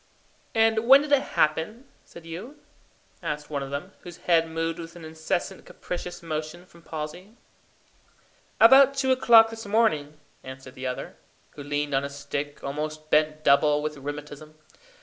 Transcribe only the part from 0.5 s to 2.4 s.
"And when did it happen, said